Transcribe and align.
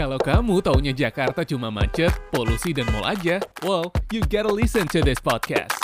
Kalau 0.00 0.16
kamu 0.16 0.64
taunya 0.64 0.96
Jakarta 0.96 1.44
cuma 1.44 1.68
macet, 1.68 2.08
polusi, 2.32 2.72
dan 2.72 2.88
mall 2.88 3.04
aja, 3.04 3.36
well, 3.60 3.92
you 4.08 4.24
gotta 4.32 4.48
listen 4.48 4.88
to 4.88 5.04
this 5.04 5.20
podcast. 5.20 5.76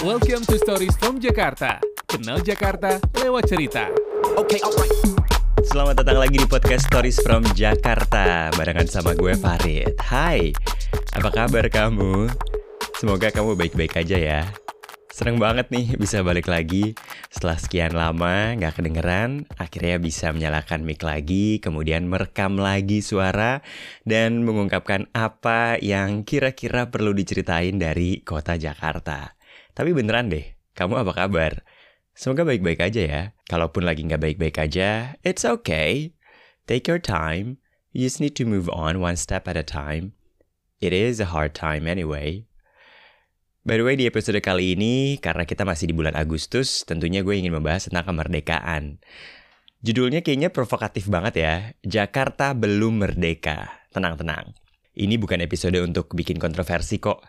Welcome 0.00 0.48
to 0.48 0.56
Stories 0.56 0.96
from 0.96 1.20
Jakarta. 1.20 1.84
Kenal 2.08 2.40
Jakarta 2.40 2.96
lewat 3.20 3.44
cerita. 3.44 3.92
Oke, 4.40 4.56
alright. 4.64 4.96
Selamat 5.68 6.00
datang 6.00 6.16
lagi 6.16 6.40
di 6.40 6.48
podcast 6.48 6.88
Stories 6.88 7.20
from 7.20 7.44
Jakarta 7.52 8.56
barengan 8.56 8.88
sama 8.88 9.12
gue 9.12 9.36
Farid. 9.36 10.00
Hai, 10.00 10.56
apa 11.12 11.28
kabar 11.28 11.68
kamu? 11.68 12.32
Semoga 12.96 13.28
kamu 13.28 13.52
baik-baik 13.52 14.00
aja 14.00 14.16
ya. 14.16 14.63
Seneng 15.14 15.38
banget 15.38 15.70
nih 15.70 15.94
bisa 15.94 16.26
balik 16.26 16.50
lagi 16.50 16.98
setelah 17.30 17.54
sekian 17.54 17.94
lama 17.94 18.58
nggak 18.58 18.82
kedengeran, 18.82 19.46
akhirnya 19.62 20.02
bisa 20.02 20.34
menyalakan 20.34 20.82
mic 20.82 21.06
lagi, 21.06 21.62
kemudian 21.62 22.10
merekam 22.10 22.58
lagi 22.58 22.98
suara 22.98 23.62
dan 24.02 24.42
mengungkapkan 24.42 25.06
apa 25.14 25.78
yang 25.78 26.26
kira-kira 26.26 26.90
perlu 26.90 27.14
diceritain 27.14 27.78
dari 27.78 28.26
kota 28.26 28.58
Jakarta. 28.58 29.38
Tapi 29.70 29.94
beneran 29.94 30.34
deh, 30.34 30.58
kamu 30.74 31.06
apa 31.06 31.14
kabar? 31.14 31.62
Semoga 32.18 32.42
baik-baik 32.42 32.82
aja 32.82 33.02
ya. 33.06 33.22
Kalaupun 33.46 33.86
lagi 33.86 34.02
nggak 34.02 34.18
baik-baik 34.18 34.58
aja, 34.66 35.14
it's 35.22 35.46
okay. 35.46 36.18
Take 36.66 36.90
your 36.90 36.98
time. 36.98 37.62
You 37.94 38.02
just 38.02 38.18
need 38.18 38.34
to 38.42 38.50
move 38.50 38.66
on 38.66 38.98
one 38.98 39.14
step 39.14 39.46
at 39.46 39.54
a 39.54 39.62
time. 39.62 40.18
It 40.82 40.90
is 40.90 41.22
a 41.22 41.30
hard 41.30 41.54
time 41.54 41.86
anyway. 41.86 42.50
By 43.64 43.80
the 43.80 43.84
way, 43.88 43.96
di 43.96 44.04
episode 44.04 44.36
kali 44.44 44.76
ini, 44.76 45.16
karena 45.16 45.48
kita 45.48 45.64
masih 45.64 45.88
di 45.88 45.96
bulan 45.96 46.12
Agustus, 46.20 46.84
tentunya 46.84 47.24
gue 47.24 47.32
ingin 47.32 47.48
membahas 47.48 47.88
tentang 47.88 48.12
kemerdekaan. 48.12 49.00
Judulnya 49.80 50.20
kayaknya 50.20 50.52
provokatif 50.52 51.08
banget 51.08 51.40
ya. 51.40 51.54
Jakarta 51.80 52.52
belum 52.52 53.00
merdeka. 53.00 53.88
Tenang-tenang. 53.88 54.52
Ini 54.92 55.16
bukan 55.16 55.40
episode 55.40 55.80
untuk 55.80 56.12
bikin 56.12 56.36
kontroversi 56.36 57.00
kok. 57.00 57.24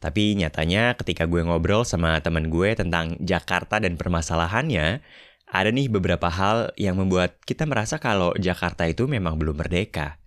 Tapi 0.00 0.40
nyatanya 0.40 0.96
ketika 0.96 1.28
gue 1.28 1.44
ngobrol 1.44 1.84
sama 1.84 2.24
teman 2.24 2.48
gue 2.48 2.72
tentang 2.72 3.12
Jakarta 3.20 3.76
dan 3.76 4.00
permasalahannya, 4.00 5.04
ada 5.44 5.68
nih 5.68 5.92
beberapa 5.92 6.32
hal 6.32 6.72
yang 6.80 6.96
membuat 6.96 7.36
kita 7.44 7.68
merasa 7.68 8.00
kalau 8.00 8.32
Jakarta 8.40 8.88
itu 8.88 9.04
memang 9.04 9.36
belum 9.36 9.60
merdeka. 9.60 10.24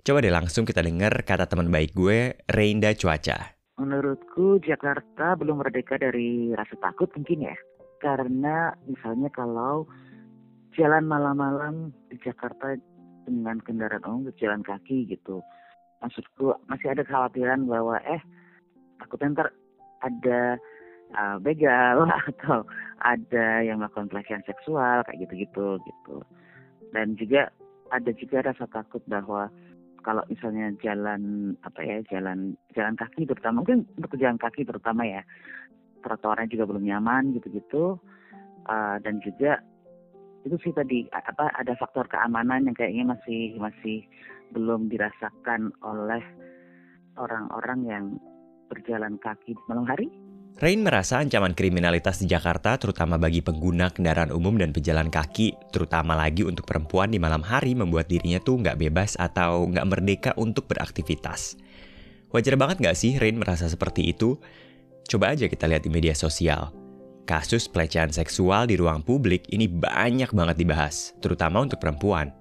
Coba 0.00 0.24
deh 0.24 0.32
langsung 0.32 0.64
kita 0.64 0.80
dengar 0.80 1.12
kata 1.28 1.44
teman 1.44 1.68
baik 1.68 1.92
gue, 1.92 2.40
Reinda 2.48 2.96
Cuaca. 2.96 3.57
Menurutku 3.78 4.58
Jakarta 4.60 5.38
belum 5.38 5.62
merdeka 5.62 5.96
dari 5.96 6.50
rasa 6.52 6.74
takut 6.82 7.06
mungkin 7.14 7.46
ya. 7.46 7.56
Karena 8.02 8.74
misalnya 8.86 9.30
kalau 9.30 9.86
jalan 10.74 11.06
malam-malam 11.06 11.94
di 12.10 12.18
Jakarta 12.22 12.74
dengan 13.26 13.62
kendaraan 13.62 14.02
umum, 14.06 14.34
jalan 14.38 14.66
kaki 14.66 15.06
gitu. 15.06 15.42
Maksudku 16.02 16.54
masih 16.70 16.94
ada 16.94 17.02
kekhawatiran 17.06 17.66
bahwa 17.66 17.98
eh 18.06 18.22
takutnya 18.98 19.34
ntar 19.34 19.48
ada 20.02 20.58
uh, 21.14 21.36
begal 21.42 22.06
atau 22.30 22.66
ada 23.02 23.62
yang 23.62 23.82
melakukan 23.82 24.10
pelecehan 24.10 24.42
seksual 24.46 25.06
kayak 25.06 25.26
gitu-gitu 25.26 25.78
gitu 25.82 26.16
dan 26.92 27.14
juga 27.16 27.52
ada 27.88 28.10
juga 28.12 28.44
rasa 28.44 28.68
takut 28.68 29.00
bahwa 29.08 29.48
kalau 30.02 30.22
misalnya 30.30 30.72
jalan 30.80 31.54
apa 31.66 31.80
ya 31.82 31.96
jalan 32.08 32.54
jalan 32.72 32.94
kaki 32.94 33.26
terutama 33.26 33.62
mungkin 33.62 33.84
untuk 33.98 34.14
jalan 34.16 34.38
kaki 34.38 34.62
terutama 34.64 35.02
ya 35.04 35.22
trotoarnya 36.02 36.48
juga 36.48 36.64
belum 36.70 36.84
nyaman 36.86 37.34
gitu-gitu 37.34 37.98
uh, 38.70 38.96
dan 39.02 39.18
juga 39.20 39.60
itu 40.46 40.56
sih 40.62 40.72
tadi 40.72 41.04
apa 41.10 41.50
ada 41.52 41.74
faktor 41.74 42.06
keamanan 42.06 42.70
yang 42.70 42.76
kayaknya 42.78 43.12
masih 43.12 43.58
masih 43.58 44.06
belum 44.54 44.88
dirasakan 44.88 45.74
oleh 45.84 46.22
orang-orang 47.18 47.80
yang 47.84 48.04
berjalan 48.70 49.18
kaki 49.18 49.58
malam 49.66 49.84
hari? 49.84 50.08
Rain 50.58 50.82
merasa 50.82 51.22
ancaman 51.22 51.54
kriminalitas 51.54 52.18
di 52.18 52.26
Jakarta, 52.26 52.74
terutama 52.82 53.14
bagi 53.14 53.38
pengguna 53.38 53.94
kendaraan 53.94 54.34
umum 54.34 54.58
dan 54.58 54.74
pejalan 54.74 55.06
kaki, 55.06 55.54
terutama 55.70 56.18
lagi 56.18 56.42
untuk 56.42 56.66
perempuan 56.66 57.14
di 57.14 57.22
malam 57.22 57.46
hari, 57.46 57.78
membuat 57.78 58.10
dirinya 58.10 58.42
tuh 58.42 58.58
nggak 58.58 58.74
bebas 58.74 59.14
atau 59.22 59.70
nggak 59.70 59.86
merdeka 59.86 60.30
untuk 60.34 60.66
beraktivitas. 60.66 61.54
Wajar 62.34 62.58
banget 62.58 62.82
nggak 62.82 62.98
sih 62.98 63.22
Rain 63.22 63.38
merasa 63.38 63.70
seperti 63.70 64.10
itu? 64.10 64.34
Coba 65.06 65.30
aja 65.30 65.46
kita 65.46 65.70
lihat 65.70 65.86
di 65.86 65.94
media 65.94 66.18
sosial. 66.18 66.74
Kasus 67.22 67.70
pelecehan 67.70 68.10
seksual 68.10 68.66
di 68.66 68.74
ruang 68.74 69.06
publik 69.06 69.46
ini 69.54 69.70
banyak 69.70 70.34
banget 70.34 70.58
dibahas, 70.58 71.14
terutama 71.22 71.62
untuk 71.62 71.78
perempuan. 71.78 72.34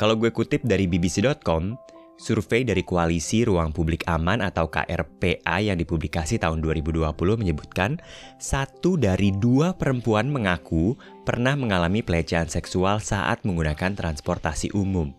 Kalau 0.00 0.16
gue 0.16 0.32
kutip 0.32 0.64
dari 0.64 0.88
bbc.com, 0.88 1.76
Survei 2.14 2.62
dari 2.62 2.86
Koalisi 2.86 3.42
Ruang 3.42 3.74
Publik 3.74 4.06
Aman 4.06 4.38
atau 4.38 4.70
KRPA 4.70 5.58
yang 5.58 5.74
dipublikasi 5.74 6.38
tahun 6.38 6.62
2020 6.62 7.10
menyebutkan 7.34 7.98
satu 8.38 8.94
dari 8.94 9.34
dua 9.34 9.74
perempuan 9.74 10.30
mengaku 10.30 10.94
pernah 11.26 11.58
mengalami 11.58 12.06
pelecehan 12.06 12.46
seksual 12.46 13.02
saat 13.02 13.42
menggunakan 13.42 13.98
transportasi 13.98 14.70
umum. 14.78 15.10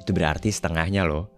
Itu 0.00 0.16
berarti 0.16 0.48
setengahnya 0.48 1.04
loh. 1.04 1.28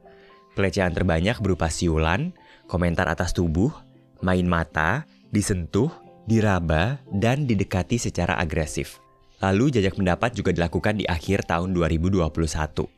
Pelecehan 0.55 0.95
terbanyak 0.95 1.43
berupa 1.43 1.67
siulan, 1.67 2.31
komentar 2.71 3.11
atas 3.11 3.35
tubuh, 3.35 3.75
main 4.23 4.47
mata, 4.47 5.11
disentuh, 5.35 5.91
diraba, 6.31 7.03
dan 7.11 7.51
didekati 7.51 7.99
secara 7.99 8.39
agresif. 8.39 9.03
Lalu 9.41 9.81
jajak 9.81 9.97
pendapat 9.97 10.37
juga 10.37 10.53
dilakukan 10.53 11.01
di 11.01 11.09
akhir 11.09 11.49
tahun 11.49 11.73
2021. 11.73 12.29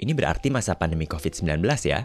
Ini 0.03 0.11
berarti 0.11 0.51
masa 0.51 0.75
pandemi 0.75 1.07
COVID-19 1.07 1.63
ya, 1.87 2.03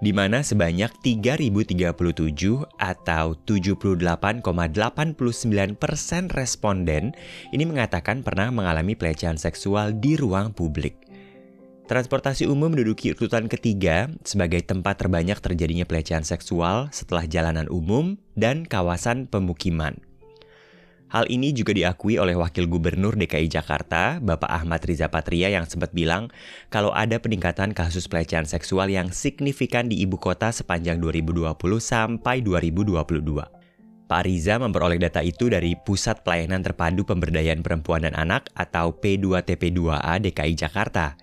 di 0.00 0.12
mana 0.16 0.40
sebanyak 0.40 0.88
3.037 1.04 2.64
atau 2.80 3.26
78,89% 3.44 4.40
persen 5.76 6.32
responden 6.32 7.12
ini 7.52 7.64
mengatakan 7.68 8.24
pernah 8.24 8.48
mengalami 8.48 8.96
pelecehan 8.96 9.36
seksual 9.36 9.92
di 10.00 10.16
ruang 10.16 10.56
publik. 10.56 10.96
Transportasi 11.84 12.48
umum 12.48 12.72
menduduki 12.72 13.12
urutan 13.12 13.44
ketiga 13.44 14.08
sebagai 14.24 14.64
tempat 14.64 15.04
terbanyak 15.04 15.36
terjadinya 15.36 15.84
pelecehan 15.84 16.24
seksual 16.24 16.88
setelah 16.88 17.28
jalanan 17.28 17.68
umum 17.68 18.16
dan 18.32 18.64
kawasan 18.64 19.28
pemukiman. 19.28 20.00
Hal 21.14 21.30
ini 21.30 21.54
juga 21.54 21.70
diakui 21.70 22.18
oleh 22.18 22.34
Wakil 22.34 22.66
Gubernur 22.66 23.14
DKI 23.14 23.46
Jakarta, 23.46 24.18
Bapak 24.18 24.50
Ahmad 24.50 24.82
Riza 24.82 25.06
Patria 25.06 25.46
yang 25.46 25.62
sempat 25.62 25.94
bilang 25.94 26.26
kalau 26.74 26.90
ada 26.90 27.22
peningkatan 27.22 27.70
kasus 27.70 28.10
pelecehan 28.10 28.50
seksual 28.50 28.90
yang 28.90 29.14
signifikan 29.14 29.86
di 29.86 30.02
ibu 30.02 30.18
kota 30.18 30.50
sepanjang 30.50 30.98
2020 30.98 31.54
sampai 31.78 32.42
2022. 32.42 33.30
Pak 34.10 34.22
Riza 34.26 34.58
memperoleh 34.58 34.98
data 34.98 35.22
itu 35.22 35.46
dari 35.46 35.78
Pusat 35.78 36.26
Pelayanan 36.26 36.66
Terpadu 36.66 37.06
Pemberdayaan 37.06 37.62
Perempuan 37.62 38.02
dan 38.02 38.18
Anak 38.18 38.50
atau 38.50 38.90
P2TP2A 38.98 40.18
DKI 40.18 40.58
Jakarta. 40.58 41.14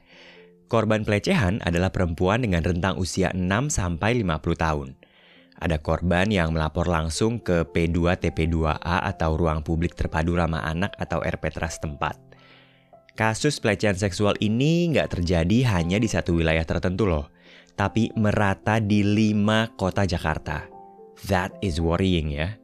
Korban 0.72 1.04
pelecehan 1.04 1.60
adalah 1.68 1.92
perempuan 1.92 2.48
dengan 2.48 2.64
rentang 2.64 2.96
usia 2.96 3.36
6 3.36 3.44
sampai 3.68 4.24
50 4.24 4.56
tahun. 4.56 5.01
Ada 5.62 5.78
korban 5.78 6.26
yang 6.34 6.58
melapor 6.58 6.90
langsung 6.90 7.38
ke 7.38 7.70
P2 7.70 8.18
TP2A 8.18 9.06
atau 9.14 9.38
Ruang 9.38 9.62
Publik 9.62 9.94
Terpadu 9.94 10.34
Ramah 10.34 10.66
Anak 10.66 10.98
atau 10.98 11.22
RPTRA 11.22 11.70
setempat. 11.70 12.18
Kasus 13.14 13.62
pelecehan 13.62 13.94
seksual 13.94 14.34
ini 14.42 14.90
nggak 14.90 15.22
terjadi 15.22 15.78
hanya 15.78 16.02
di 16.02 16.10
satu 16.10 16.34
wilayah 16.34 16.66
tertentu 16.66 17.06
loh, 17.06 17.30
tapi 17.78 18.10
merata 18.18 18.82
di 18.82 19.06
lima 19.06 19.70
kota 19.78 20.02
Jakarta. 20.02 20.66
That 21.30 21.54
is 21.62 21.78
worrying 21.78 22.34
ya. 22.34 22.58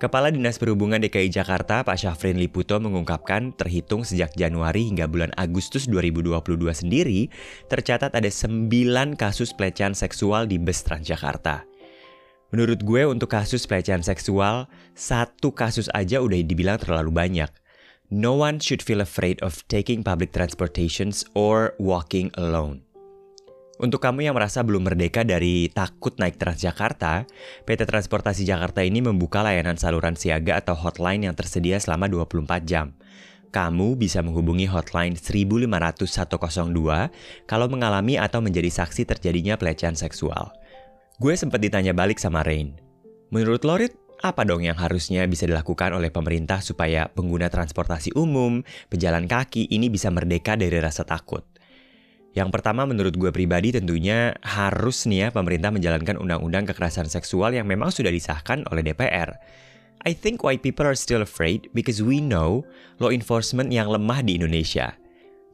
Kepala 0.00 0.32
Dinas 0.32 0.56
Perhubungan 0.62 1.02
DKI 1.02 1.28
Jakarta, 1.28 1.82
Pak 1.82 1.98
Syafrin 1.98 2.38
Liputo 2.38 2.78
mengungkapkan 2.78 3.52
terhitung 3.52 4.06
sejak 4.06 4.32
Januari 4.32 4.86
hingga 4.86 5.10
bulan 5.10 5.34
Agustus 5.34 5.90
2022 5.90 6.38
sendiri, 6.70 7.28
tercatat 7.66 8.14
ada 8.14 8.30
9 8.30 8.70
kasus 9.18 9.52
pelecehan 9.52 9.98
seksual 9.98 10.46
di 10.46 10.56
bus 10.56 10.86
Transjakarta. 10.86 11.66
Menurut 12.48 12.80
gue 12.80 13.04
untuk 13.04 13.28
kasus 13.28 13.68
pelecehan 13.68 14.00
seksual, 14.00 14.72
satu 14.96 15.52
kasus 15.52 15.92
aja 15.92 16.24
udah 16.24 16.40
dibilang 16.40 16.80
terlalu 16.80 17.12
banyak. 17.12 17.52
No 18.08 18.40
one 18.40 18.56
should 18.56 18.80
feel 18.80 19.04
afraid 19.04 19.36
of 19.44 19.60
taking 19.68 20.00
public 20.00 20.32
transportations 20.32 21.28
or 21.36 21.76
walking 21.76 22.32
alone. 22.40 22.88
Untuk 23.78 24.02
kamu 24.02 24.26
yang 24.26 24.34
merasa 24.34 24.64
belum 24.64 24.90
merdeka 24.90 25.22
dari 25.22 25.70
takut 25.70 26.16
naik 26.18 26.34
Transjakarta, 26.34 27.28
PT 27.62 27.86
Transportasi 27.86 28.42
Jakarta 28.42 28.82
ini 28.82 28.98
membuka 28.98 29.44
layanan 29.44 29.78
saluran 29.78 30.18
siaga 30.18 30.58
atau 30.58 30.74
hotline 30.74 31.30
yang 31.30 31.36
tersedia 31.38 31.78
selama 31.78 32.10
24 32.10 32.64
jam. 32.66 32.96
Kamu 33.54 33.94
bisa 33.94 34.18
menghubungi 34.24 34.66
hotline 34.66 35.14
1500102 35.14 36.74
kalau 37.46 37.66
mengalami 37.70 38.18
atau 38.18 38.42
menjadi 38.42 38.72
saksi 38.82 39.06
terjadinya 39.06 39.54
pelecehan 39.54 39.94
seksual. 39.94 40.58
Gue 41.18 41.34
sempat 41.34 41.58
ditanya 41.58 41.90
balik 41.90 42.22
sama 42.22 42.46
Rain. 42.46 42.78
Menurut 43.34 43.66
Lorit, 43.66 43.90
Apa 44.18 44.42
dong 44.42 44.66
yang 44.66 44.74
harusnya 44.74 45.22
bisa 45.30 45.46
dilakukan 45.46 45.94
oleh 45.94 46.10
pemerintah 46.10 46.58
supaya 46.58 47.06
pengguna 47.06 47.46
transportasi 47.46 48.18
umum, 48.18 48.66
pejalan 48.90 49.30
kaki 49.30 49.70
ini 49.70 49.86
bisa 49.86 50.10
merdeka 50.10 50.58
dari 50.58 50.74
rasa 50.82 51.06
takut? 51.06 51.46
Yang 52.34 52.50
pertama 52.50 52.82
menurut 52.82 53.14
gue 53.14 53.30
pribadi 53.30 53.70
tentunya 53.70 54.34
harus 54.42 55.06
nih 55.06 55.26
ya 55.26 55.28
pemerintah 55.30 55.70
menjalankan 55.70 56.18
undang-undang 56.18 56.66
kekerasan 56.66 57.06
seksual 57.06 57.54
yang 57.54 57.70
memang 57.70 57.94
sudah 57.94 58.10
disahkan 58.10 58.66
oleh 58.74 58.82
DPR. 58.90 59.38
I 60.02 60.18
think 60.18 60.42
why 60.42 60.58
people 60.58 60.86
are 60.86 60.98
still 60.98 61.22
afraid 61.22 61.70
because 61.70 62.02
we 62.02 62.18
know 62.18 62.66
law 62.98 63.14
enforcement 63.14 63.70
yang 63.70 63.86
lemah 63.86 64.26
di 64.26 64.34
Indonesia. 64.34 64.98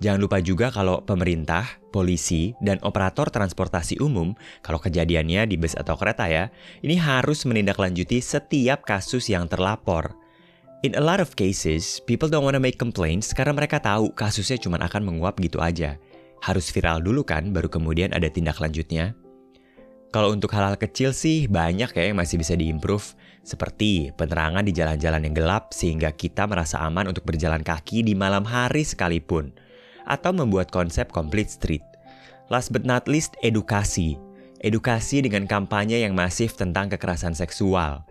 Jangan 0.05 0.21
lupa 0.21 0.37
juga 0.45 0.69
kalau 0.69 1.01
pemerintah, 1.01 1.65
polisi, 1.89 2.53
dan 2.61 2.77
operator 2.85 3.33
transportasi 3.33 4.05
umum, 4.05 4.37
kalau 4.61 4.77
kejadiannya 4.77 5.49
di 5.49 5.57
bus 5.57 5.73
atau 5.73 5.97
kereta 5.97 6.29
ya, 6.29 6.53
ini 6.85 7.01
harus 7.01 7.49
menindaklanjuti 7.49 8.21
setiap 8.21 8.85
kasus 8.85 9.33
yang 9.33 9.49
terlapor. 9.49 10.13
In 10.85 10.93
a 10.93 11.01
lot 11.01 11.25
of 11.25 11.33
cases, 11.33 12.05
people 12.05 12.29
don't 12.29 12.45
wanna 12.45 12.61
make 12.61 12.77
complaints 12.77 13.33
karena 13.33 13.57
mereka 13.57 13.81
tahu 13.81 14.13
kasusnya 14.13 14.61
cuma 14.61 14.77
akan 14.77 15.09
menguap 15.09 15.41
gitu 15.41 15.65
aja. 15.65 15.97
Harus 16.45 16.69
viral 16.69 17.01
dulu 17.01 17.25
kan, 17.25 17.57
baru 17.57 17.73
kemudian 17.73 18.13
ada 18.13 18.29
tindak 18.29 18.61
lanjutnya. 18.61 19.17
Kalau 20.13 20.37
untuk 20.37 20.53
hal-hal 20.53 20.77
kecil 20.77 21.17
sih 21.17 21.49
banyak 21.49 21.97
ya 21.97 22.13
yang 22.13 22.21
masih 22.21 22.37
bisa 22.37 22.53
diimprove, 22.53 23.17
seperti 23.41 24.13
penerangan 24.21 24.69
di 24.69 24.77
jalan-jalan 24.77 25.25
yang 25.25 25.33
gelap 25.33 25.73
sehingga 25.73 26.13
kita 26.13 26.45
merasa 26.45 26.85
aman 26.85 27.09
untuk 27.09 27.25
berjalan 27.25 27.65
kaki 27.65 28.05
di 28.05 28.13
malam 28.13 28.45
hari 28.45 28.85
sekalipun 28.85 29.64
atau 30.09 30.33
membuat 30.33 30.69
konsep 30.73 31.11
complete 31.11 31.53
street. 31.53 31.85
Last 32.53 32.71
but 32.73 32.85
not 32.85 33.09
least, 33.09 33.37
edukasi. 33.41 34.21
Edukasi 34.65 35.25
dengan 35.25 35.45
kampanye 35.45 36.05
yang 36.05 36.17
masif 36.17 36.57
tentang 36.57 36.89
kekerasan 36.93 37.37
seksual. 37.37 38.05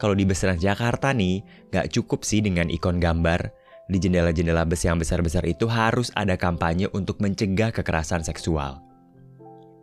Kalau 0.00 0.14
di 0.16 0.24
bus 0.24 0.42
Jakarta 0.42 1.12
nih, 1.12 1.44
nggak 1.70 1.92
cukup 1.92 2.24
sih 2.24 2.40
dengan 2.40 2.72
ikon 2.72 2.98
gambar. 2.98 3.52
Di 3.90 3.98
jendela-jendela 3.98 4.62
bus 4.64 4.86
yang 4.86 4.96
besar-besar 4.96 5.42
itu 5.44 5.66
harus 5.66 6.14
ada 6.14 6.38
kampanye 6.38 6.86
untuk 6.94 7.18
mencegah 7.18 7.74
kekerasan 7.74 8.22
seksual. 8.22 8.78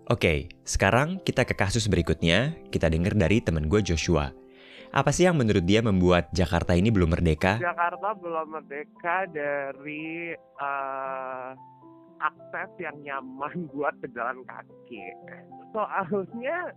Oke, 0.07 0.47
sekarang 0.63 1.19
kita 1.27 1.43
ke 1.43 1.51
kasus 1.51 1.91
berikutnya. 1.91 2.55
Kita 2.71 2.87
dengar 2.87 3.11
dari 3.11 3.43
temen 3.43 3.67
gue 3.67 3.83
Joshua. 3.83 4.31
Apa 4.97 5.13
sih 5.13 5.29
yang 5.29 5.37
menurut 5.37 5.61
dia 5.61 5.85
membuat 5.85 6.33
Jakarta 6.33 6.73
ini 6.73 6.89
belum 6.89 7.13
merdeka? 7.13 7.61
Jakarta 7.61 8.17
belum 8.17 8.49
merdeka 8.49 9.29
dari 9.29 10.33
uh, 10.57 11.53
akses 12.17 12.73
yang 12.81 12.97
nyaman 13.05 13.53
buat 13.77 13.93
pejalan 14.01 14.41
kaki. 14.49 15.05
Soalnya 15.69 16.73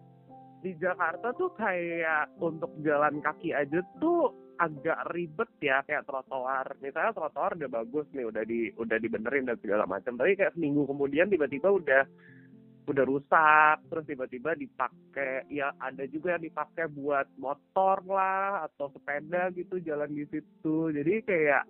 di 0.61 0.77
Jakarta 0.77 1.33
tuh 1.33 1.49
kayak 1.57 2.29
untuk 2.45 2.69
jalan 2.85 3.25
kaki 3.25 3.57
aja 3.57 3.81
tuh 4.05 4.37
agak 4.61 5.01
ribet 5.17 5.49
ya 5.65 5.81
kayak 5.89 6.05
trotoar. 6.05 6.77
Misalnya 6.85 7.17
trotoar 7.17 7.57
udah 7.57 7.73
bagus 7.73 8.05
nih, 8.13 8.29
udah 8.29 8.45
di 8.45 8.69
udah 8.77 9.01
dibenerin 9.01 9.49
dan 9.49 9.57
segala 9.65 9.89
macam. 9.89 10.21
Tapi 10.21 10.37
kayak 10.37 10.53
seminggu 10.53 10.85
kemudian 10.85 11.33
tiba-tiba 11.33 11.73
udah 11.73 12.05
udah 12.89 13.05
rusak 13.07 13.77
terus 13.93 14.05
tiba-tiba 14.09 14.57
dipakai 14.57 15.47
ya 15.53 15.71
ada 15.79 16.05
juga 16.09 16.37
yang 16.37 16.45
dipakai 16.45 16.89
buat 16.91 17.29
motor 17.37 18.03
lah 18.09 18.67
atau 18.71 18.91
sepeda 18.95 19.53
gitu 19.55 19.79
jalan 19.83 20.11
di 20.11 20.25
situ. 20.31 20.91
Jadi 20.91 21.23
kayak 21.25 21.65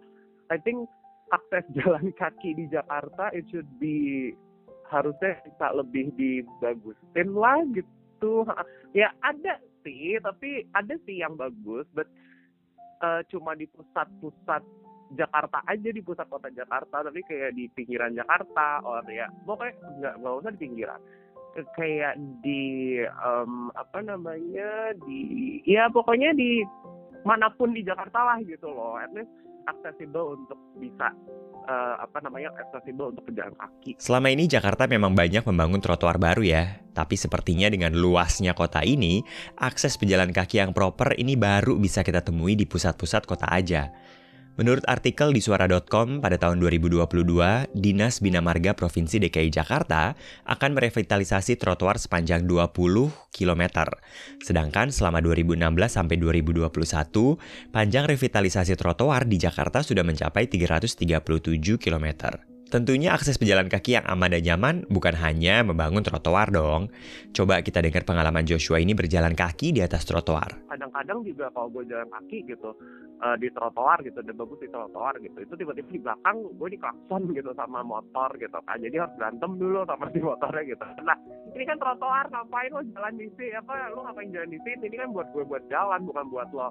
I 0.51 0.59
think 0.62 0.87
akses 1.35 1.67
jalan 1.79 2.15
kaki 2.17 2.57
di 2.57 2.65
Jakarta 2.71 3.31
it 3.35 3.47
should 3.51 3.69
be 3.83 4.33
harusnya 4.91 5.39
bisa 5.47 5.67
lebih 5.75 6.11
dibagusin 6.15 7.29
lah 7.35 7.61
gitu. 7.75 8.45
Ya 8.91 9.15
ada 9.23 9.62
sih 9.87 10.19
tapi 10.19 10.67
ada 10.75 10.99
sih 11.07 11.23
yang 11.23 11.39
bagus 11.39 11.87
but 11.95 12.11
uh, 13.01 13.23
cuma 13.31 13.55
di 13.55 13.71
pusat-pusat 13.71 14.62
Jakarta 15.11 15.62
aja 15.67 15.91
di 15.91 16.03
pusat 16.03 16.31
kota 16.31 16.49
Jakarta 16.55 17.03
tapi 17.03 17.21
kayak 17.27 17.55
di 17.55 17.67
pinggiran 17.71 18.15
Jakarta 18.15 18.79
or 18.87 19.03
ya 19.11 19.27
pokoknya 19.43 19.75
nggak 19.99 20.15
nggak 20.23 20.35
usah 20.39 20.51
di 20.55 20.61
pinggiran 20.61 21.01
kayak 21.75 22.15
di 22.47 22.62
um, 23.19 23.75
apa 23.75 23.99
namanya 24.07 24.95
di 25.03 25.59
ya 25.67 25.91
pokoknya 25.91 26.31
di 26.39 26.62
mana 27.27 27.51
pun 27.53 27.75
di 27.75 27.83
Jakarta 27.83 28.23
lah 28.23 28.39
gitu 28.47 28.71
loh 28.71 28.97
at 28.97 29.11
least 29.12 29.29
accessible 29.69 30.39
untuk 30.41 30.59
bisa 30.79 31.12
uh, 31.69 31.95
apa 32.01 32.19
namanya 32.25 32.55
accessible 32.57 33.12
untuk 33.12 33.29
pejalan 33.29 33.53
kaki. 33.55 34.01
Selama 34.01 34.33
ini 34.33 34.49
Jakarta 34.49 34.89
memang 34.89 35.12
banyak 35.12 35.45
membangun 35.45 35.83
trotoar 35.83 36.17
baru 36.17 36.43
ya, 36.43 36.81
tapi 36.97 37.15
sepertinya 37.15 37.69
dengan 37.69 37.93
luasnya 37.95 38.57
kota 38.57 38.81
ini, 38.83 39.21
akses 39.61 40.01
pejalan 40.01 40.33
kaki 40.33 40.62
yang 40.62 40.73
proper 40.73 41.15
ini 41.19 41.37
baru 41.37 41.77
bisa 41.77 42.01
kita 42.01 42.25
temui 42.25 42.57
di 42.57 42.65
pusat-pusat 42.65 43.23
kota 43.29 43.47
aja. 43.51 43.93
Menurut 44.58 44.82
artikel 44.91 45.31
di 45.31 45.38
suara.com 45.38 46.19
pada 46.19 46.35
tahun 46.35 46.58
2022, 46.58 47.06
Dinas 47.70 48.19
Bina 48.19 48.43
Marga 48.43 48.75
Provinsi 48.75 49.23
DKI 49.23 49.49
Jakarta 49.55 50.19
akan 50.43 50.70
merevitalisasi 50.75 51.55
trotoar 51.55 52.02
sepanjang 52.02 52.44
20 52.50 52.75
km. 53.31 53.62
Sedangkan 54.43 54.91
selama 54.91 55.23
2016 55.23 55.62
sampai 55.87 56.19
2021, 56.19 56.67
panjang 57.70 58.05
revitalisasi 58.11 58.75
trotoar 58.75 59.31
di 59.31 59.38
Jakarta 59.38 59.87
sudah 59.87 60.02
mencapai 60.02 60.50
337 60.50 60.99
km. 61.79 62.50
Tentunya 62.70 63.11
akses 63.11 63.34
pejalan 63.34 63.67
kaki 63.67 63.99
yang 63.99 64.06
aman 64.06 64.31
dan 64.31 64.46
nyaman 64.46 64.75
bukan 64.87 65.11
hanya 65.19 65.67
membangun 65.67 66.06
trotoar 66.06 66.55
dong. 66.55 66.87
Coba 67.34 67.67
kita 67.67 67.82
dengar 67.82 68.06
pengalaman 68.06 68.46
Joshua 68.46 68.78
ini 68.78 68.94
berjalan 68.94 69.34
kaki 69.34 69.75
di 69.75 69.82
atas 69.82 70.06
trotoar. 70.06 70.70
Kadang-kadang 70.70 71.26
juga 71.26 71.50
kalau 71.50 71.67
gue 71.75 71.90
jalan 71.90 72.06
kaki 72.06 72.46
gitu 72.46 72.70
uh, 73.26 73.34
di 73.43 73.50
trotoar 73.50 74.06
gitu, 74.06 74.22
dan 74.22 74.38
bagus 74.38 74.62
di 74.62 74.70
trotoar 74.70 75.19
gitu, 75.19 75.34
itu 75.43 75.55
tiba-tiba 75.58 75.90
di 75.90 75.99
belakang 75.99 76.37
gue 76.46 76.69
diklakson 76.78 77.22
gitu 77.43 77.50
sama 77.58 77.82
motor 77.82 78.31
gitu 78.38 78.58
kan. 78.62 78.78
Jadi 78.78 79.02
harus 79.02 79.19
berantem 79.19 79.50
dulu 79.58 79.82
sama 79.90 80.06
si 80.14 80.19
motornya 80.23 80.62
gitu. 80.62 80.84
Nah 81.02 81.19
ini 81.50 81.64
kan 81.66 81.75
trotoar 81.82 82.31
ngapain 82.31 82.70
lo 82.70 82.87
jalan 82.94 83.19
di 83.19 83.26
sini? 83.34 83.58
Apa 83.58 83.90
lo 83.90 84.06
ngapain 84.06 84.31
jalan 84.31 84.50
di 84.55 84.62
sini? 84.62 84.87
Ini 84.87 84.96
kan 85.02 85.11
buat 85.11 85.26
gue 85.34 85.43
buat 85.43 85.66
jalan 85.66 86.06
bukan 86.06 86.31
buat 86.31 86.55
lo 86.55 86.70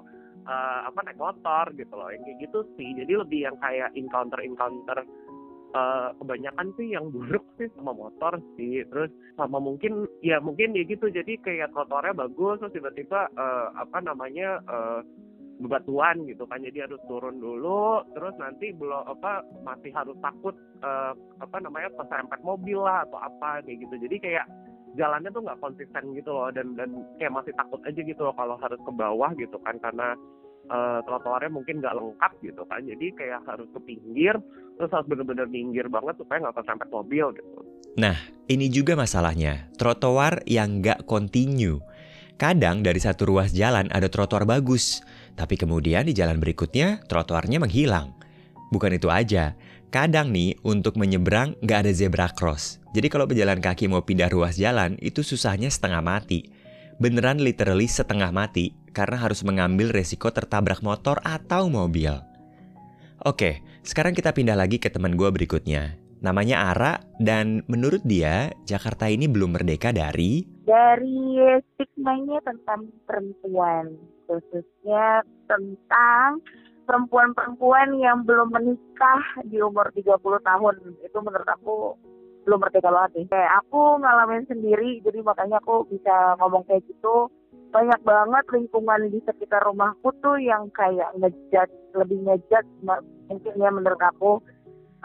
apa 0.88 0.98
naik 1.04 1.20
motor 1.20 1.68
gitu 1.76 1.92
loh. 1.92 2.08
Yang 2.08 2.24
kayak 2.24 2.38
gitu 2.48 2.58
sih. 2.80 2.88
Jadi 2.96 3.12
lebih 3.20 3.52
yang 3.52 3.56
kayak 3.60 3.92
encounter 3.92 4.40
encounter 4.40 5.04
uh, 5.74 6.10
kebanyakan 6.18 6.74
sih 6.74 6.94
yang 6.94 7.10
buruk 7.10 7.44
sih 7.58 7.70
sama 7.78 7.94
motor 7.94 8.38
sih. 8.58 8.82
Terus 8.86 9.10
sama 9.38 9.62
mungkin 9.62 10.06
ya 10.24 10.42
mungkin 10.42 10.74
ya 10.74 10.84
gitu. 10.86 11.10
Jadi 11.10 11.38
kayak 11.42 11.72
trotoarnya 11.74 12.14
bagus 12.26 12.60
terus 12.62 12.74
tiba-tiba 12.74 13.30
uh, 13.34 13.74
apa 13.78 13.98
namanya 14.02 14.60
uh, 14.66 15.00
bebatuan 15.60 16.24
gitu 16.26 16.44
kan. 16.48 16.62
Jadi 16.64 16.84
harus 16.84 17.00
turun 17.06 17.38
dulu 17.38 18.04
terus 18.16 18.34
nanti 18.40 18.72
belum 18.74 19.06
apa 19.06 19.44
masih 19.62 19.92
harus 19.94 20.16
takut 20.24 20.56
uh, 20.82 21.12
apa 21.38 21.56
namanya 21.62 21.92
kesempet 21.94 22.40
mobil 22.42 22.80
lah 22.80 23.06
atau 23.06 23.18
apa 23.20 23.62
kayak 23.64 23.86
gitu. 23.86 23.94
Jadi 24.08 24.16
kayak 24.18 24.46
jalannya 24.98 25.30
tuh 25.30 25.42
nggak 25.46 25.60
konsisten 25.62 26.16
gitu 26.16 26.30
loh. 26.34 26.50
Dan 26.50 26.74
dan 26.74 27.04
kayak 27.20 27.34
masih 27.34 27.54
takut 27.54 27.80
aja 27.86 28.00
gitu 28.00 28.20
loh 28.24 28.34
kalau 28.34 28.56
harus 28.58 28.80
ke 28.80 28.92
bawah 28.92 29.30
gitu 29.38 29.56
kan. 29.62 29.76
Karena 29.78 30.16
uh, 30.72 30.98
trotoarnya 31.04 31.52
mungkin 31.52 31.78
nggak 31.84 31.96
lengkap 31.96 32.32
gitu 32.40 32.62
kan. 32.66 32.80
Jadi 32.82 33.06
kayak 33.14 33.44
harus 33.44 33.68
ke 33.70 33.80
pinggir 33.84 34.34
terus 34.80 34.90
harus 34.96 35.06
bener-bener 35.12 35.44
minggir 35.44 35.84
banget 35.92 36.16
supaya 36.16 36.48
nggak 36.48 36.56
kesampet 36.64 36.88
mobil 36.88 37.36
gitu 37.36 37.60
nah 38.00 38.16
ini 38.48 38.72
juga 38.72 38.96
masalahnya 38.96 39.68
trotoar 39.76 40.40
yang 40.48 40.80
nggak 40.80 41.04
continue 41.04 41.84
Kadang 42.40 42.80
dari 42.80 42.96
satu 42.96 43.28
ruas 43.28 43.52
jalan 43.52 43.92
ada 43.92 44.08
trotoar 44.08 44.48
bagus, 44.48 45.04
tapi 45.36 45.60
kemudian 45.60 46.08
di 46.08 46.16
jalan 46.16 46.40
berikutnya 46.40 47.04
trotoarnya 47.04 47.60
menghilang. 47.60 48.16
Bukan 48.72 48.96
itu 48.96 49.12
aja, 49.12 49.52
kadang 49.92 50.32
nih 50.32 50.56
untuk 50.64 50.96
menyeberang 50.96 51.52
nggak 51.60 51.84
ada 51.84 51.92
zebra 51.92 52.32
cross. 52.32 52.80
Jadi 52.96 53.12
kalau 53.12 53.28
pejalan 53.28 53.60
kaki 53.60 53.92
mau 53.92 54.00
pindah 54.00 54.32
ruas 54.32 54.56
jalan 54.56 54.96
itu 55.04 55.20
susahnya 55.20 55.68
setengah 55.68 56.00
mati. 56.00 56.48
Beneran 56.96 57.44
literally 57.44 57.84
setengah 57.84 58.32
mati 58.32 58.72
karena 58.96 59.20
harus 59.20 59.44
mengambil 59.44 59.92
resiko 59.92 60.32
tertabrak 60.32 60.80
motor 60.80 61.20
atau 61.20 61.68
mobil. 61.68 62.24
Oke, 63.20 63.60
sekarang 63.80 64.12
kita 64.12 64.36
pindah 64.36 64.56
lagi 64.56 64.76
ke 64.76 64.92
teman 64.92 65.16
gue 65.16 65.28
berikutnya. 65.32 65.96
Namanya 66.20 66.76
Ara 66.76 66.92
dan 67.16 67.64
menurut 67.64 68.04
dia 68.04 68.52
Jakarta 68.68 69.08
ini 69.08 69.24
belum 69.24 69.56
merdeka 69.56 69.88
dari 69.88 70.44
dari 70.68 71.40
stigmanya 71.74 72.44
tentang 72.44 72.92
perempuan 73.08 73.96
khususnya 74.28 75.24
tentang 75.48 76.44
perempuan-perempuan 76.84 77.96
yang 77.96 78.22
belum 78.28 78.52
menikah 78.52 79.22
di 79.48 79.64
umur 79.64 79.88
30 79.96 80.20
tahun 80.20 80.74
itu 81.00 81.18
menurut 81.24 81.48
aku 81.48 81.96
belum 82.44 82.58
merdeka 82.60 82.92
banget. 82.92 83.32
Kayak 83.32 83.64
aku 83.64 83.96
ngalamin 84.04 84.44
sendiri 84.44 85.00
jadi 85.00 85.24
makanya 85.24 85.56
aku 85.64 85.88
bisa 85.88 86.36
ngomong 86.36 86.68
kayak 86.68 86.84
gitu 86.84 87.32
banyak 87.70 88.00
banget 88.02 88.44
lingkungan 88.50 89.00
di 89.10 89.18
sekitar 89.22 89.62
rumahku 89.62 90.10
tuh 90.18 90.36
yang 90.42 90.66
kayak 90.74 91.14
ngejat 91.18 91.70
lebih 91.94 92.18
ngejat 92.26 92.66
mungkin 93.30 93.54
ya 93.54 93.70
menurut 93.70 93.98
aku 94.02 94.42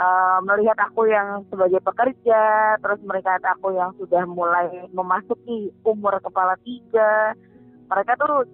uh, 0.02 0.40
melihat 0.42 0.78
aku 0.82 1.06
yang 1.06 1.46
sebagai 1.54 1.82
pekerja 1.86 2.76
terus 2.82 3.00
melihat 3.06 3.42
aku 3.46 3.74
yang 3.78 3.94
sudah 4.02 4.26
mulai 4.26 4.70
memasuki 4.92 5.70
umur 5.86 6.18
kepala 6.22 6.58
tiga 6.66 7.38
mereka 7.86 8.18
tuh 8.18 8.50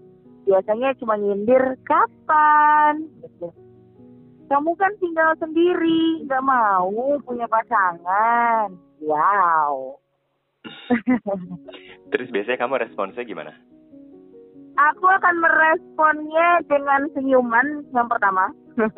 biasanya 0.45 0.97
cuma 0.97 1.15
nyindir 1.17 1.77
kapan 1.85 3.07
gitu. 3.21 3.49
Kamu 4.51 4.75
kan 4.75 4.91
tinggal 4.99 5.31
sendiri, 5.39 6.27
nggak 6.27 6.43
mau 6.43 6.91
punya 7.23 7.47
pasangan. 7.47 8.67
Wow. 8.99 9.95
Terus 12.11 12.27
biasanya 12.35 12.59
kamu 12.59 12.83
responsnya 12.83 13.23
gimana? 13.23 13.55
Aku 14.81 15.05
akan 15.05 15.35
meresponnya 15.37 16.65
dengan 16.65 17.05
senyuman 17.13 17.85
yang 17.93 18.09
pertama. 18.09 18.49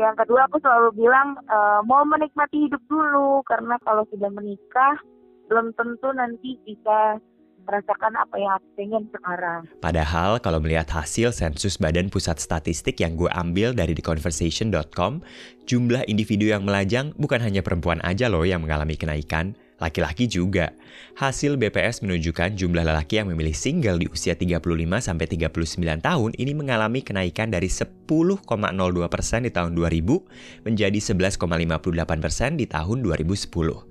yang 0.00 0.14
kedua 0.14 0.44
aku 0.46 0.60
selalu 0.60 1.00
bilang 1.00 1.40
e, 1.48 1.58
mau 1.88 2.04
menikmati 2.04 2.68
hidup 2.68 2.82
dulu 2.86 3.40
karena 3.48 3.80
kalau 3.82 4.04
sudah 4.12 4.28
menikah 4.28 5.00
belum 5.48 5.72
tentu 5.74 6.12
nanti 6.12 6.60
bisa 6.62 7.16
merasakan 7.68 8.16
apa 8.16 8.36
yang 8.40 8.52
aku 8.56 8.68
pengen 8.80 9.04
sekarang. 9.12 9.60
Padahal 9.84 10.40
kalau 10.40 10.60
melihat 10.60 10.88
hasil 10.88 11.36
sensus 11.36 11.76
Badan 11.76 12.08
Pusat 12.08 12.40
Statistik 12.40 12.96
yang 13.04 13.16
gue 13.16 13.28
ambil 13.28 13.76
dari 13.76 13.92
theconversation.com, 13.92 15.20
jumlah 15.68 16.04
individu 16.08 16.48
yang 16.48 16.64
melajang 16.64 17.12
bukan 17.20 17.44
hanya 17.44 17.60
perempuan 17.60 18.00
aja 18.00 18.32
loh 18.32 18.48
yang 18.48 18.64
mengalami 18.64 18.96
kenaikan, 18.96 19.52
laki-laki 19.78 20.26
juga. 20.26 20.74
Hasil 21.18 21.58
BPS 21.58 22.02
menunjukkan 22.02 22.54
jumlah 22.58 22.82
lelaki 22.82 23.22
yang 23.22 23.30
memilih 23.30 23.54
single 23.54 23.98
di 23.98 24.06
usia 24.10 24.34
35 24.34 24.62
sampai 24.98 25.26
39 25.26 26.02
tahun 26.02 26.30
ini 26.34 26.52
mengalami 26.54 27.02
kenaikan 27.02 27.50
dari 27.50 27.70
10,02% 27.70 28.44
di 29.46 29.50
tahun 29.50 29.72
2000 29.74 30.66
menjadi 30.66 30.98
11,58% 30.98 32.58
di 32.58 32.66
tahun 32.66 32.98
2010. 33.06 33.88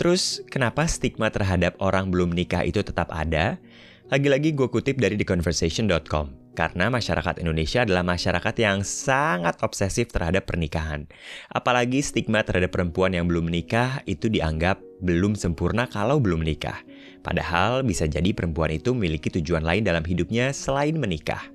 Terus, 0.00 0.40
kenapa 0.48 0.88
stigma 0.88 1.28
terhadap 1.28 1.76
orang 1.76 2.08
belum 2.08 2.32
nikah 2.32 2.64
itu 2.64 2.80
tetap 2.80 3.12
ada? 3.12 3.60
Lagi-lagi 4.08 4.56
gue 4.56 4.66
kutip 4.72 4.96
dari 4.96 5.20
theconversation.com, 5.20 6.39
karena 6.52 6.90
masyarakat 6.90 7.38
Indonesia 7.38 7.86
adalah 7.86 8.02
masyarakat 8.02 8.54
yang 8.58 8.82
sangat 8.82 9.62
obsesif 9.62 10.10
terhadap 10.10 10.50
pernikahan. 10.50 11.06
Apalagi 11.48 12.02
stigma 12.02 12.42
terhadap 12.42 12.74
perempuan 12.74 13.14
yang 13.14 13.30
belum 13.30 13.48
menikah 13.48 14.02
itu 14.04 14.26
dianggap 14.26 14.82
belum 15.00 15.38
sempurna 15.38 15.86
kalau 15.86 16.18
belum 16.18 16.42
menikah. 16.42 16.82
Padahal 17.22 17.86
bisa 17.86 18.10
jadi 18.10 18.34
perempuan 18.34 18.74
itu 18.74 18.92
memiliki 18.92 19.30
tujuan 19.40 19.62
lain 19.62 19.86
dalam 19.86 20.02
hidupnya 20.02 20.50
selain 20.50 20.98
menikah. 20.98 21.46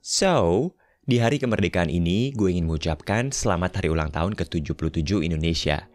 So, 0.00 0.72
di 1.04 1.20
hari 1.20 1.36
kemerdekaan 1.36 1.92
ini 1.92 2.32
gue 2.32 2.48
ingin 2.52 2.68
mengucapkan 2.68 3.32
selamat 3.32 3.80
hari 3.80 3.88
ulang 3.92 4.12
tahun 4.12 4.32
ke-77 4.36 5.24
Indonesia. 5.24 5.88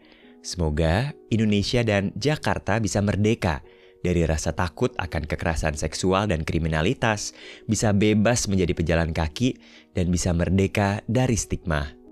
Semoga 0.44 1.16
Indonesia 1.32 1.80
dan 1.80 2.12
Jakarta 2.14 2.76
bisa 2.76 3.00
merdeka 3.00 3.64
dari 4.04 4.28
rasa 4.28 4.52
takut 4.52 4.92
akan 5.00 5.24
kekerasan 5.24 5.80
seksual 5.80 6.28
dan 6.28 6.44
kriminalitas, 6.44 7.32
bisa 7.64 7.96
bebas 7.96 8.44
menjadi 8.52 8.76
pejalan 8.76 9.16
kaki, 9.16 9.56
dan 9.96 10.12
bisa 10.12 10.36
merdeka 10.36 11.00
dari 11.08 11.40
stigma. 11.40 12.03